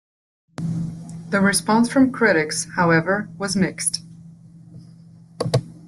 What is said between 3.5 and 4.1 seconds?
mixed.